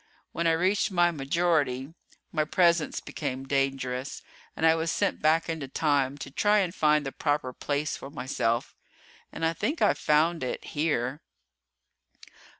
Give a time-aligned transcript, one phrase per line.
[0.31, 1.93] When I reached my majority
[2.31, 4.23] my presence became dangerous
[4.55, 8.09] and I was sent back into time to try and find the proper place for
[8.09, 8.75] myself.
[9.31, 11.21] And I think I've found it here!"